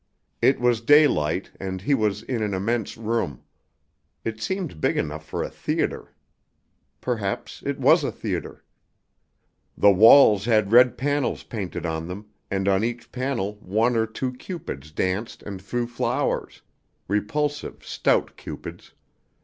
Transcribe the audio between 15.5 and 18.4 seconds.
threw flowers: repulsive, stout